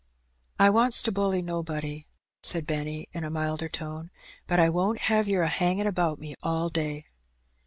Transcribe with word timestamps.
"I 0.57 0.71
wants 0.71 1.03
to 1.03 1.11
bully 1.11 1.43
nobody," 1.43 2.07
said 2.41 2.65
Benny, 2.65 3.07
in 3.13 3.23
a 3.23 3.29
milder 3.29 3.69
tone; 3.69 4.09
"but 4.47 4.59
I 4.59 4.67
won't 4.67 5.01
have 5.13 5.27
yer 5.27 5.43
a 5.43 5.47
hangin' 5.47 5.85
about 5.85 6.17
me 6.17 6.33
all 6.41 6.69
day." 6.69 7.05